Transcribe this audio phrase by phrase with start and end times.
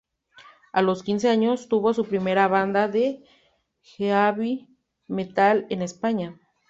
[0.71, 3.23] A los quince años tuvo su primera banda de
[3.83, 4.67] "heavy
[5.05, 6.39] metal" en España.